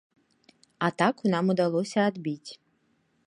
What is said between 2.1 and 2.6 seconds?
адбіць.